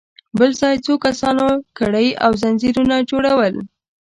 بل 0.37 0.51
ځای 0.61 0.75
څو 0.85 0.93
کسانو 1.05 1.45
کړۍ 1.77 2.07
او 2.23 2.31
ځنځيرونه 2.41 2.95
جوړل. 3.09 3.55